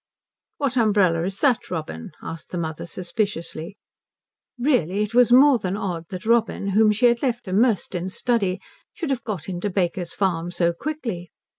"What 0.57 0.77
umbrella 0.77 1.25
is 1.25 1.39
that, 1.41 1.69
Robin?" 1.69 2.09
asked 2.23 2.53
his 2.53 2.59
mother 2.59 2.87
suspiciously. 2.87 3.77
Really, 4.57 5.03
it 5.03 5.13
was 5.13 5.31
more 5.31 5.59
than 5.59 5.77
odd 5.77 6.05
that 6.09 6.25
Robin, 6.25 6.69
whom 6.69 6.91
she 6.91 7.05
had 7.05 7.21
left 7.21 7.47
immersed 7.47 7.93
in 7.93 8.09
study, 8.09 8.59
should 8.93 9.11
have 9.11 9.23
got 9.23 9.47
into 9.47 9.69
Baker's 9.69 10.15
Farm 10.15 10.49
so 10.49 10.73
quickly. 10.73 11.29